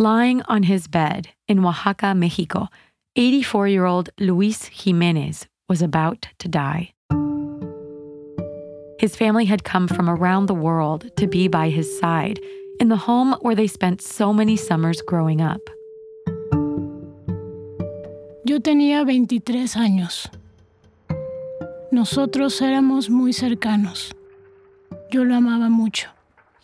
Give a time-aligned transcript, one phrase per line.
[0.00, 2.66] Lying on his bed in Oaxaca, Mexico,
[3.14, 6.92] 84 year old Luis Jimenez was about to die.
[8.98, 12.40] His family had come from around the world to be by his side
[12.80, 15.60] in the home where they spent so many summers growing up.
[18.44, 20.28] Yo tenía 23 años.
[21.92, 24.12] Nosotros éramos muy cercanos.
[25.12, 26.08] Yo lo amaba mucho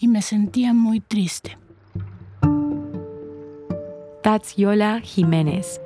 [0.01, 1.57] y me sentía muy triste.
[4.23, 5.79] That's Yola Jimenez.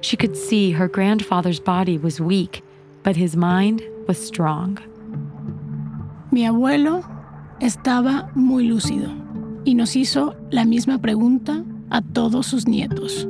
[0.00, 2.62] She could see her grandfather's body was weak,
[3.02, 4.78] but his mind was strong.
[6.32, 7.04] Mi abuelo
[7.60, 9.08] estaba muy lúcido
[9.66, 13.26] y nos hizo la misma pregunta a todos sus nietos.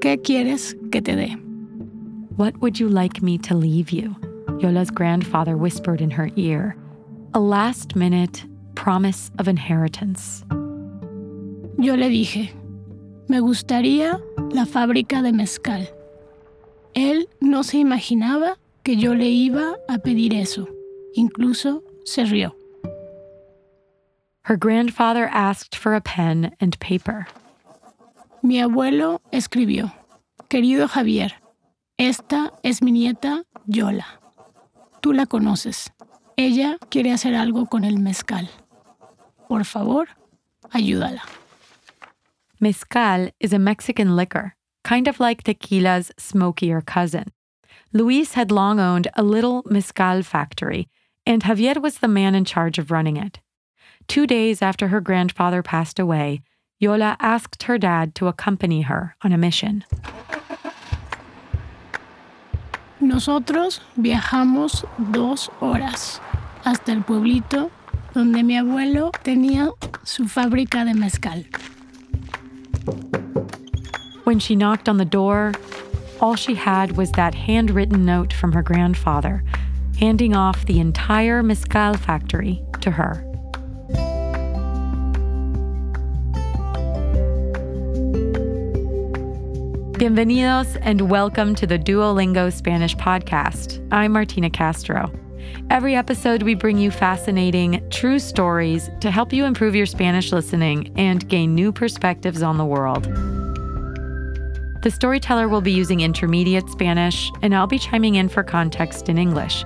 [0.00, 1.36] ¿Qué quieres que te dé?
[2.36, 4.14] What would you like me to leave you?
[4.60, 6.76] Yola's grandfather whispered in her ear.
[7.34, 10.44] A last minute promise of inheritance.
[11.78, 12.50] Yo le dije,
[13.28, 15.88] me gustaría la fábrica de mezcal.
[16.94, 20.68] Él no se imaginaba que yo le iba a pedir eso.
[21.14, 22.56] Incluso se rió.
[24.44, 27.26] Her grandfather asked for a pen and paper.
[28.40, 29.92] Mi abuelo escribió,
[30.48, 31.34] Querido Javier,
[31.98, 34.20] esta es mi nieta Yola.
[35.02, 35.92] Tú la conoces.
[36.36, 38.48] Ella quiere hacer algo con el mezcal.
[39.48, 40.08] Por favor,
[40.70, 41.22] ayúdala.
[42.60, 47.26] Mezcal is a Mexican liquor, kind of like tequila's smokier cousin.
[47.92, 50.88] Luis had long owned a little mezcal factory,
[51.24, 53.38] and Javier was the man in charge of running it.
[54.08, 56.40] Two days after her grandfather passed away,
[56.80, 59.84] Yola asked her dad to accompany her on a mission.
[63.00, 66.20] Nosotros viajamos dos horas
[66.64, 67.70] hasta el pueblito
[68.14, 69.70] donde mi abuelo tenía
[70.02, 71.46] su fábrica de mezcal.
[74.28, 75.54] When she knocked on the door,
[76.20, 79.42] all she had was that handwritten note from her grandfather,
[79.98, 83.24] handing off the entire mezcal factory to her.
[89.96, 93.82] Bienvenidos and welcome to the Duolingo Spanish podcast.
[93.90, 95.10] I'm Martina Castro.
[95.70, 100.92] Every episode, we bring you fascinating, true stories to help you improve your Spanish listening
[100.98, 103.08] and gain new perspectives on the world.
[104.82, 109.18] The storyteller will be using intermediate Spanish, and I'll be chiming in for context in
[109.18, 109.64] English.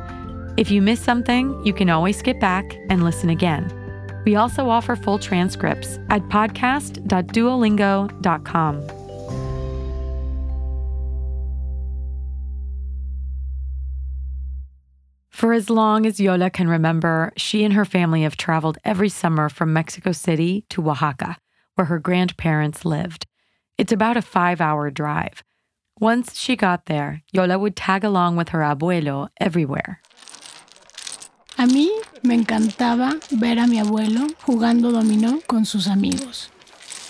[0.56, 3.70] If you miss something, you can always skip back and listen again.
[4.24, 8.88] We also offer full transcripts at podcast.duolingo.com.
[15.28, 19.48] For as long as Yola can remember, she and her family have traveled every summer
[19.48, 21.36] from Mexico City to Oaxaca,
[21.74, 23.26] where her grandparents lived.
[23.78, 25.42] It's about a five hour drive.
[26.00, 30.00] Once she got there, Yola would tag along with her abuelo everywhere.
[31.58, 31.90] A mí
[32.22, 36.50] me encantaba ver a mi abuelo jugando dominó con sus amigos.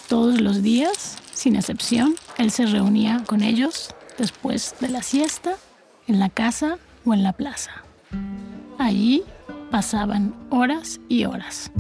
[0.09, 5.57] Todos los días, sin excepción, él se reunía con ellos después de la siesta,
[6.07, 7.83] en la casa o en la plaza.
[8.79, 9.23] Allí
[9.71, 11.71] pasaban horas y horas.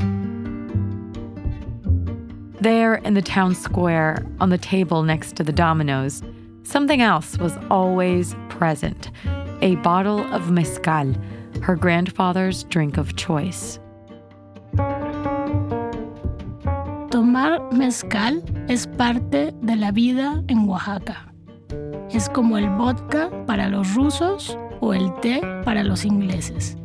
[2.63, 6.23] There in the town square, on the table next to the dominoes,
[6.63, 9.11] something else was always present
[9.63, 11.13] a bottle of mezcal,
[11.61, 13.81] her grandfather's drink of choice.
[17.11, 18.41] Tomar mezcal
[18.71, 21.17] es parte de la vida en Oaxaca.
[22.13, 26.77] Es como el vodka para los rusos o el té para los ingleses.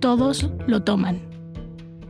[0.00, 1.22] Todos lo toman.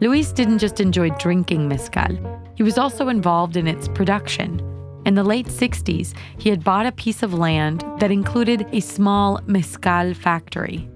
[0.00, 2.18] Luis didn't just enjoy drinking mezcal,
[2.54, 4.60] he was also involved in its production.
[5.04, 9.40] In the late 60s, he had bought a piece of land that included a small
[9.46, 10.88] mezcal factory.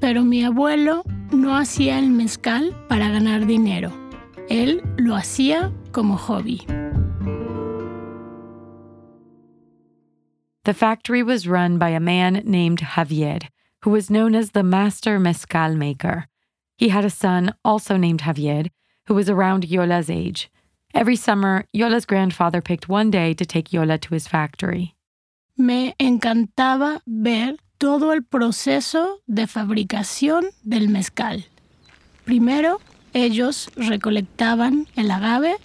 [0.00, 1.02] Pero mi abuelo
[1.32, 3.90] no hacía el mezcal para ganar dinero.
[4.50, 6.66] Él lo hacía como hobby.
[10.64, 13.48] The factory was run by a man named Javier,
[13.82, 16.26] who was known as the master mezcal maker.
[16.76, 18.70] He had a son, also named Javier,
[19.06, 20.50] who was around Yola's age.
[20.94, 24.94] Every summer, Yola's grandfather picked one day to take Yola to his factory.
[25.58, 31.44] Me encantaba ver todo el proceso de fabricación del mezcal.
[32.24, 32.80] Primero,
[33.12, 35.56] ellos recolectaban el agave,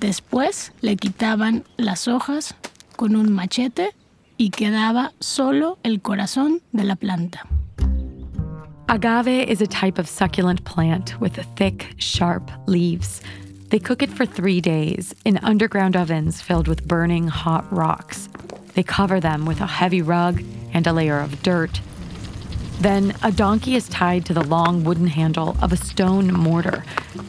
[0.00, 2.54] después le quitaban las hojas
[2.96, 3.90] con un machete
[4.36, 7.46] y quedaba solo el corazón de la planta.
[8.88, 13.22] Agave is a type of succulent plant with thick, sharp leaves.
[13.72, 18.28] They cook it for three days in underground ovens filled with burning hot rocks.
[18.74, 20.42] They cover them with a heavy rug
[20.74, 21.80] and a layer of dirt.
[22.80, 26.84] Then a donkey is tied to the long wooden handle of a stone mortar.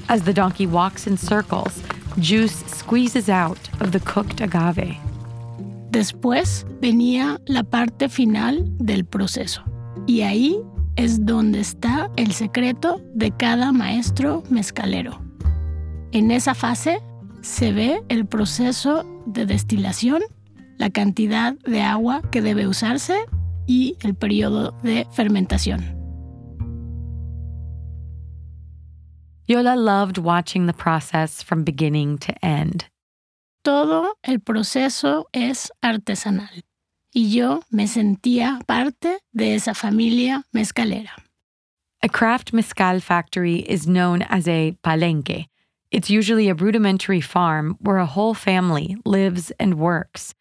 [0.09, 1.81] As the donkey walks in circles,
[2.19, 4.97] juice squeezes out of the cooked agave.
[5.91, 9.61] Después venía la parte final del proceso.
[10.07, 10.61] Y ahí
[10.97, 15.23] es donde está el secreto de cada maestro mezcalero.
[16.13, 17.01] En esa fase
[17.42, 20.21] se ve el proceso de destilación,
[20.77, 23.25] la cantidad de agua que debe usarse
[23.65, 25.81] y el periodo de fermentación.
[29.48, 32.86] Yola loved watching the process from beginning to end.
[33.63, 36.63] Todo el proceso es artesanal
[37.12, 41.15] y yo me sentía parte de esa familia mezcalera.
[42.04, 45.48] A craft mezcal factory is known as a palenque,
[45.93, 50.33] it's usually a rudimentary farm where a whole family lives and works.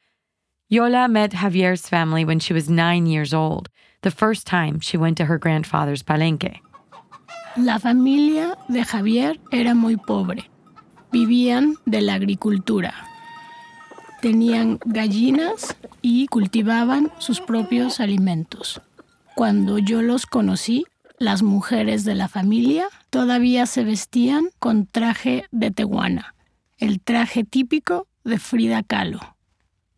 [0.71, 3.69] Yola met Javier's family when she was nine years old,
[4.01, 6.59] the first time she went to her grandfather's palenque.
[7.59, 10.49] La familia de Javier era muy pobre.
[11.13, 12.95] Vivían de la agricultura.
[14.23, 18.81] Tenían gallinas y cultivaban sus propios alimentos.
[19.35, 20.87] Cuando yo los conocí,
[21.23, 26.35] las mujeres de la familia todavía se vestían con traje de tehuana,
[26.79, 29.21] el traje típico de Frida Kahlo.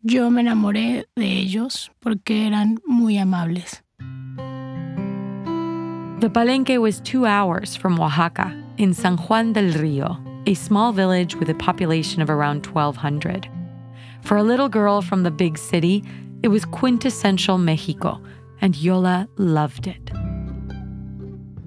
[0.03, 3.81] Yo me enamoré de ellos porque eran muy amables.
[6.19, 11.35] The Palenque was two hours from Oaxaca, in San Juan del Rio, a small village
[11.35, 13.49] with a population of around 1,200.
[14.21, 16.03] For a little girl from the big city,
[16.43, 18.21] it was quintessential Mexico,
[18.61, 20.11] and Yola loved it.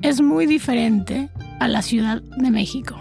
[0.00, 1.29] Es muy diferente
[1.59, 2.97] a la Ciudad de México.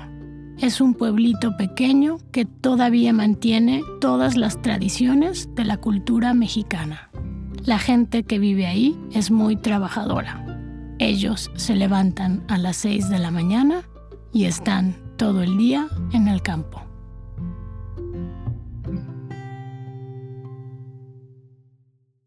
[0.57, 7.11] Es un pueblito pequeño que todavía mantiene todas las tradiciones de la cultura mexicana.
[7.63, 10.43] La gente que vive ahí es muy trabajadora.
[10.97, 13.83] Ellos se levantan a las 6 de la mañana
[14.33, 16.86] y están todo el día en el campo.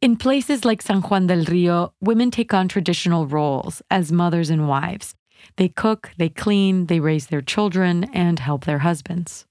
[0.02, 4.66] In places like San Juan del Rio, women take on traditional roles as mothers and
[4.66, 5.14] wives.
[5.56, 9.44] They cook, they clean, they raise their children, and help their husbands.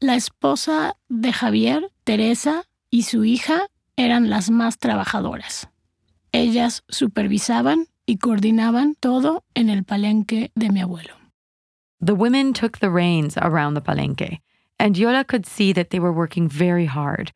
[0.00, 2.62] La esposa de Javier, Teresa,
[2.92, 3.66] y su hija
[3.98, 5.66] eran las más trabajadoras.
[6.32, 11.16] Ellas supervisaban y coordinaban todo en el palenque de mi abuelo.
[12.00, 14.38] The women took the reins around the palenque,
[14.78, 17.32] and Yola could see that they were working very hard.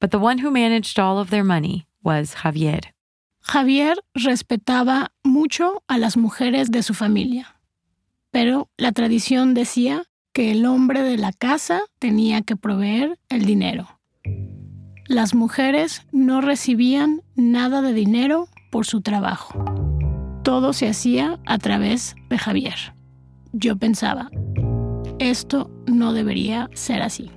[0.00, 2.94] But the one who managed all of their money was Javier.
[3.40, 7.60] Javier respetaba mucho a las mujeres de su familia,
[8.30, 13.98] pero la tradición decía que el hombre de la casa tenía que proveer el dinero.
[15.06, 19.64] Las mujeres no recibían nada de dinero por su trabajo.
[20.44, 22.94] Todo se hacía a través de Javier.
[23.52, 24.30] Yo pensaba,
[25.18, 27.30] esto no debería ser así.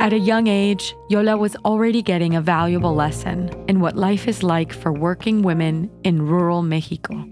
[0.00, 4.44] At a young age, Yola was already getting a valuable lesson in what life is
[4.44, 7.26] like for working women in rural Mexico.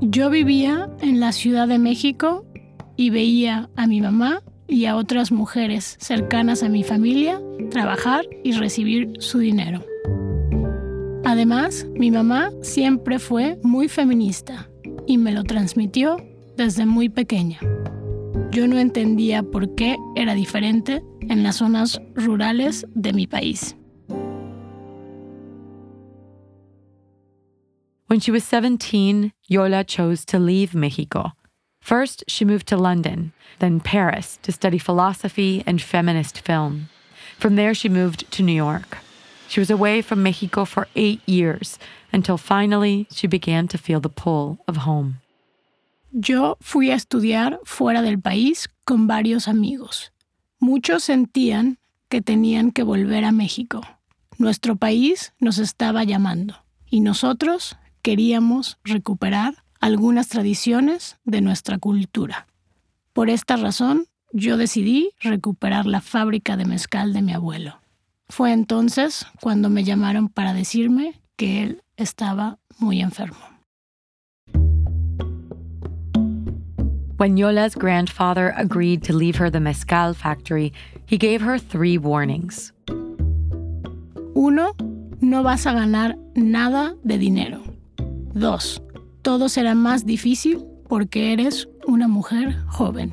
[0.00, 2.44] Yo vivía en la Ciudad de México
[2.96, 8.52] y veía a mi mamá y a otras mujeres cercanas a mi familia trabajar y
[8.52, 9.84] recibir su dinero.
[11.24, 14.68] Además, mi mamá siempre fue muy feminista
[15.08, 16.18] y me lo transmitió
[16.56, 17.58] desde muy pequeña.
[18.52, 23.74] Yo no entendía por qué era diferente en las zonas rurales de mi país.
[28.12, 31.32] When she was 17, Yola chose to leave Mexico.
[31.80, 36.90] First, she moved to London, then Paris to study philosophy and feminist film.
[37.38, 38.98] From there, she moved to New York.
[39.48, 41.78] She was away from Mexico for eight years
[42.12, 45.16] until finally she began to feel the pull of home.
[46.12, 50.11] Yo fui a estudiar fuera del país con varios amigos.
[50.62, 51.78] Muchos sentían
[52.08, 53.80] que tenían que volver a México.
[54.38, 56.54] Nuestro país nos estaba llamando
[56.88, 62.46] y nosotros queríamos recuperar algunas tradiciones de nuestra cultura.
[63.12, 67.80] Por esta razón, yo decidí recuperar la fábrica de mezcal de mi abuelo.
[68.28, 73.51] Fue entonces cuando me llamaron para decirme que él estaba muy enfermo.
[77.22, 80.72] When Yola's grandfather agreed to leave her the mezcal factory,
[81.06, 82.72] he gave her three warnings.
[84.34, 84.74] Uno,
[85.20, 87.62] no vas a ganar nada de dinero.
[88.34, 88.82] Dos,
[89.22, 93.12] todo será más difícil porque eres una mujer joven.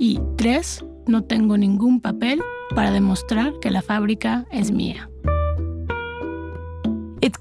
[0.00, 2.42] Y tres, no tengo ningún papel
[2.74, 5.08] para demostrar que la fábrica es mía.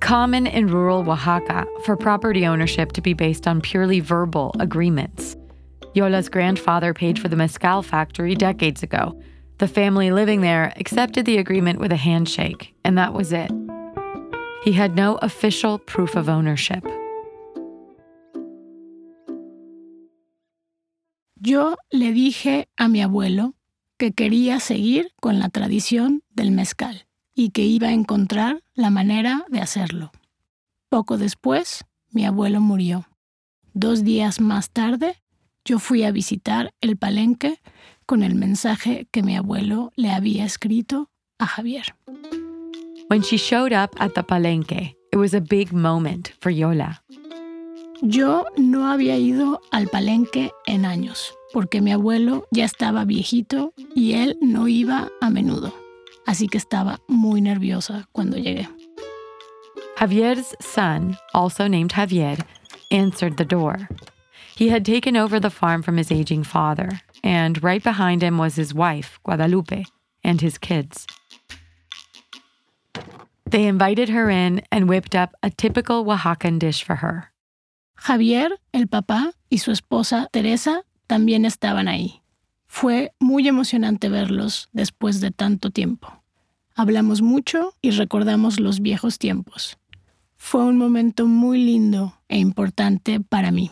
[0.05, 5.35] Common in rural Oaxaca for property ownership to be based on purely verbal agreements.
[5.95, 9.19] Yola's grandfather paid for the mezcal factory decades ago.
[9.57, 13.51] The family living there accepted the agreement with a handshake, and that was it.
[14.63, 16.85] He had no official proof of ownership.
[21.41, 23.53] Yo le dije a mi abuelo
[23.97, 27.05] que quería seguir con la tradición del mezcal
[27.35, 30.11] y que iba a encontrar la manera de hacerlo.
[30.89, 33.05] Poco después, mi abuelo murió.
[33.73, 35.21] Dos días más tarde,
[35.65, 37.59] yo fui a visitar el palenque
[38.05, 41.95] con el mensaje que mi abuelo le había escrito a Javier.
[43.09, 47.03] When she showed up at the palenque, it was a big moment for Yola.
[48.01, 54.13] Yo no había ido al palenque en años, porque mi abuelo ya estaba viejito y
[54.13, 55.73] él no iba a menudo.
[56.25, 58.67] Así que estaba muy nerviosa cuando llegué.
[59.97, 62.43] Javier's son, also named Javier,
[62.91, 63.87] answered the door.
[64.55, 68.55] He had taken over the farm from his aging father, and right behind him was
[68.55, 69.85] his wife, Guadalupe,
[70.23, 71.05] and his kids.
[73.45, 77.31] They invited her in and whipped up a typical Oaxacan dish for her.
[78.01, 82.21] Javier, el papá, y su esposa Teresa también estaban ahí.
[82.77, 86.21] Fue muy emocionante verlos después de tanto tiempo.
[86.75, 89.77] Hablamos mucho y recordamos los viejos tiempos.
[90.35, 93.71] Fue un momento muy lindo e importante para mí.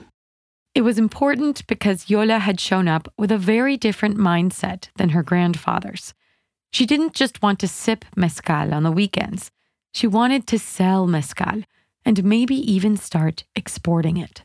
[0.74, 5.22] It was important because Yola had shown up with a very different mindset than her
[5.22, 6.14] grandfathers.
[6.72, 9.52] She didn't just want to sip mezcal on the weekends.
[9.92, 11.64] She wanted to sell mezcal
[12.06, 14.44] and maybe even start exporting it.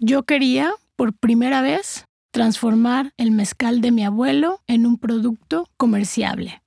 [0.00, 2.04] Yo quería, por primera vez,
[2.36, 6.60] transformar el mezcal de mi abuelo en un producto comerciable.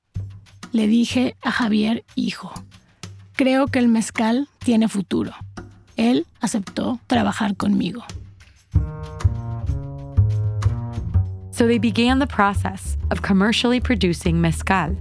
[0.71, 2.51] Le dije a Javier, hijo,
[3.33, 5.31] creo que el mezcal tiene futuro.
[5.95, 8.03] Él aceptó trabajar conmigo.
[11.51, 14.97] So they began the process of commercially producing mezcal.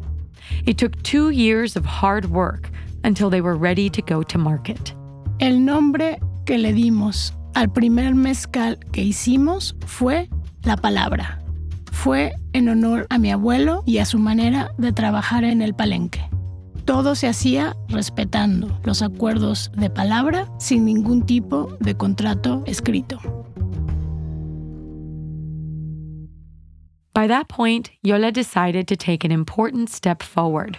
[0.67, 2.69] It took two years of hard work
[3.05, 4.95] until they were ready to go to market.
[5.41, 10.29] El nombre que le dimos al primer mezcal que hicimos fue
[10.63, 11.41] La Palabra.
[11.93, 16.29] Fue en honor a mi abuelo y a su manera de trabajar en el palenque.
[16.85, 23.19] Todo se hacía respetando los acuerdos de palabra sin ningún tipo de contrato escrito.
[27.15, 30.79] By that point, Yola decided to take an important step forward.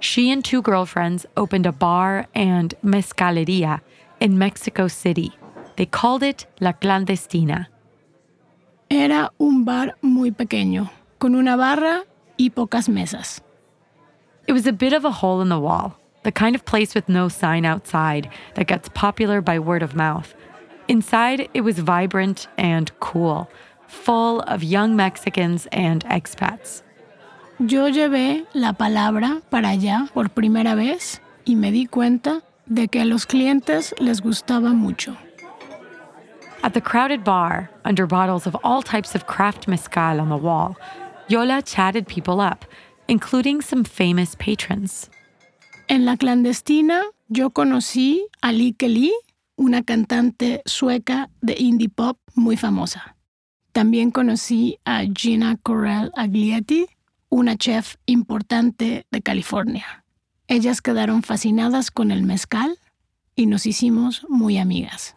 [0.00, 3.80] She and two girlfriends opened a bar and mezcaleria
[4.20, 5.32] in Mexico City.
[5.76, 7.68] They called it La Clandestina.
[8.88, 12.04] Era un bar muy pequeño, con una barra
[12.36, 13.40] y pocas mesas.
[14.46, 17.08] It was a bit of a hole in the wall, the kind of place with
[17.08, 20.34] no sign outside that gets popular by word of mouth.
[20.86, 23.50] Inside, it was vibrant and cool,
[23.88, 26.82] full of young Mexicans and expats.
[27.58, 33.00] Yo llevé la palabra para allá por primera vez y me di cuenta de que
[33.00, 35.16] a los clientes les gustaba mucho.
[36.66, 40.76] At the crowded bar, under bottles of all types of craft mezcal on the wall,
[41.28, 42.64] Yola chatted people up,
[43.06, 45.08] including some famous patrons.
[45.88, 49.12] En la clandestina yo conocí a Lee Kelly,
[49.56, 53.14] una cantante sueca de indie pop muy famosa.
[53.72, 56.86] También conocí a Gina Correll Aglietti,
[57.28, 60.04] una chef importante de California.
[60.48, 62.76] Ellas quedaron fascinadas con el mezcal
[63.36, 65.15] y nos hicimos muy amigas.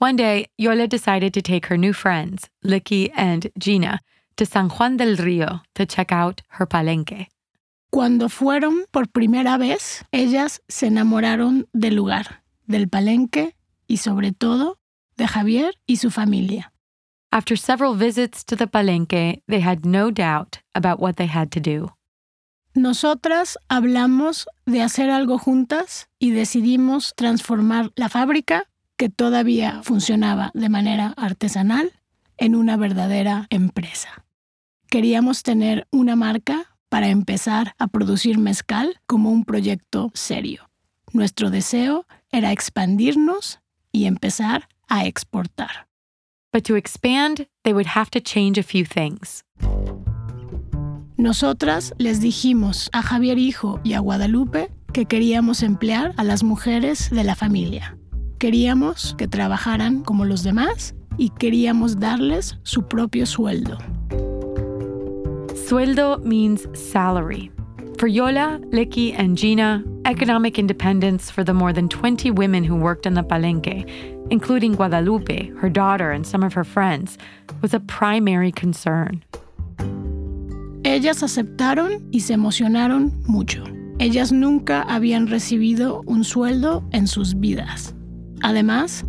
[0.00, 3.98] One day, Yola decided to take her new friends, Lykke and Gina,
[4.36, 7.26] to San Juan del Rio to check out her palenque.
[7.90, 13.56] Cuando fueron por primera vez, ellas se enamoraron del lugar, del palenque
[13.88, 14.78] y sobre todo
[15.16, 16.72] de Javier y su familia.
[17.32, 21.60] After several visits to the palenque, they had no doubt about what they had to
[21.60, 21.92] do.
[22.72, 28.67] Nosotras hablamos de hacer algo juntas y decidimos transformar la fábrica,
[28.98, 31.92] que todavía funcionaba de manera artesanal,
[32.36, 34.24] en una verdadera empresa.
[34.88, 40.70] Queríamos tener una marca para empezar a producir mezcal como un proyecto serio.
[41.12, 43.60] Nuestro deseo era expandirnos
[43.92, 45.88] y empezar a exportar.
[46.52, 49.44] But to expand, they would have to change a few things.
[51.16, 57.10] Nosotras les dijimos a Javier Hijo y a Guadalupe que queríamos emplear a las mujeres
[57.10, 57.98] de la familia.
[58.38, 63.78] Queríamos que trabajaran como los demás y queríamos darles su propio sueldo.
[65.66, 67.50] Sueldo means salary.
[67.98, 73.06] For Yola, Licky, and Gina, economic independence for the more than 20 women who worked
[73.06, 73.84] in the palenque,
[74.30, 77.18] including Guadalupe, her daughter, and some of her friends,
[77.60, 79.24] was a primary concern.
[80.84, 83.64] Ellas aceptaron y se emocionaron mucho.
[83.98, 87.96] Ellas nunca habían recibido un sueldo en sus vidas.
[88.42, 89.04] Además,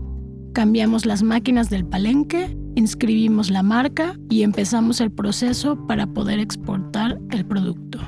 [0.53, 7.19] cambiamos las máquinas del palenque, inscribimos la marca y empezamos el proceso para poder exportar
[7.31, 7.99] el producto.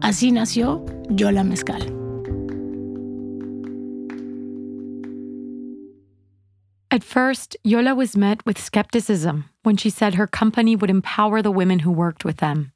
[0.00, 1.82] Así nació Yola Mezcal.
[6.90, 11.50] At first, Yola was met with skepticism when she said her company would empower the
[11.50, 12.72] women who worked with them.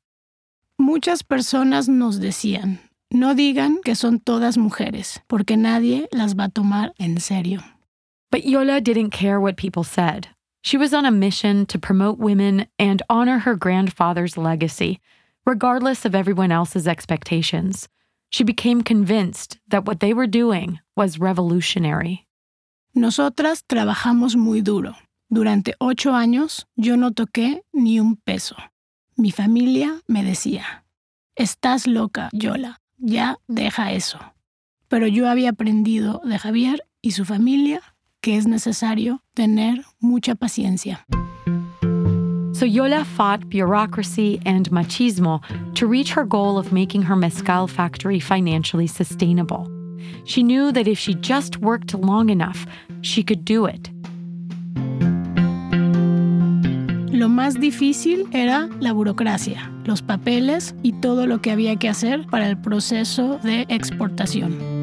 [0.78, 6.48] Muchas personas nos decían, no digan que son todas mujeres, porque nadie las va a
[6.48, 7.62] tomar en serio.
[8.30, 10.28] But Yola didn't care what people said.
[10.62, 15.00] She was on a mission to promote women and honor her grandfather's legacy,
[15.44, 17.88] regardless of everyone else's expectations.
[18.30, 22.26] She became convinced that what they were doing was revolutionary.
[22.96, 24.96] Nosotras trabajamos muy duro.
[25.30, 28.56] Durante ocho años yo no toqué ni un peso.
[29.16, 30.84] Mi familia me decía,
[31.36, 34.18] estás loca, Yola, ya deja eso.
[34.88, 37.82] Pero yo había aprendido de Javier y su familia
[38.26, 41.06] que es necesario tener mucha paciencia.
[42.54, 45.40] So Yola fought bureaucracy and machismo
[45.76, 49.70] to reach her goal of making her mezcal factory financially sustainable.
[50.24, 52.66] She knew that if she just worked long enough,
[53.00, 53.90] she could do it.
[57.12, 62.26] Lo más difícil era la burocracia, los papeles y todo lo que había que hacer
[62.26, 64.75] para el proceso de exportación.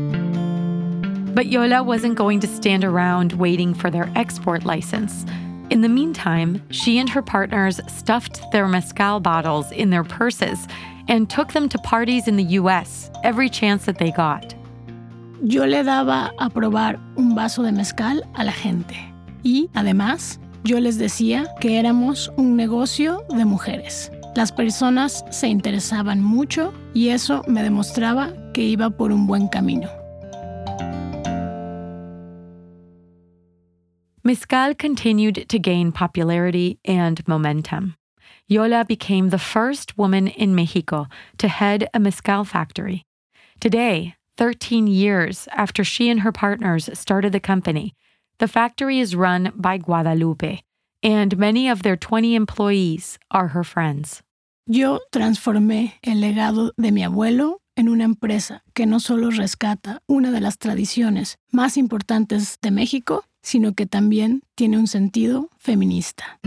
[1.34, 5.26] But Yola wasn't going to stand around waiting for their export license.
[5.72, 10.68] In the meantime, she and her partners stuffed their mezcal bottles in their purses
[11.08, 14.54] and took them to parties in the US every chance that they got.
[15.44, 18.96] Yo le daba a probar un vaso de mezcal a la gente
[19.44, 24.12] y, además, yo les decía que éramos un negocio de mujeres.
[24.36, 30.03] Las personas se interesaban mucho y eso me demostraba que iba por un buen camino.
[34.26, 37.98] Mezcal continued to gain popularity and momentum.
[38.48, 41.08] Yola became the first woman in Mexico
[41.38, 43.04] to head a mezcal factory.
[43.60, 47.96] Today, 13 years after she and her partners started the company,
[48.40, 50.62] the factory is run by Guadalupe,
[51.04, 54.24] and many of their 20 employees are her friends.
[54.66, 60.32] Yo transformé el legado de mi abuelo en una empresa que no solo rescata una
[60.32, 66.40] de las tradiciones más importantes de México, sino que también tiene un sentido feminista.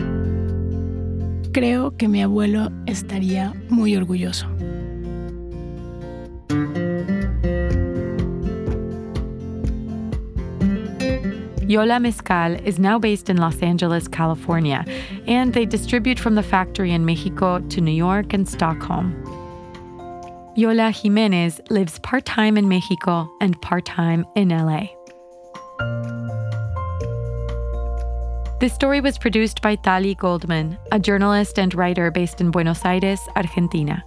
[1.53, 4.47] Creo que mi abuelo estaría muy orgulloso.
[11.67, 14.85] Yola Mezcal is now based in Los Angeles, California,
[15.27, 19.13] and they distribute from the factory in Mexico to New York and Stockholm.
[20.55, 24.96] Yola Jimenez lives part time in Mexico and part time in LA.
[28.59, 33.19] This story was produced by Tali Goldman, a journalist and writer based in Buenos Aires,
[33.35, 34.03] Argentina.